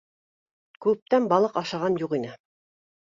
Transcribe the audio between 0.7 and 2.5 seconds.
Күптән балыҡ ашаған юҡ ине.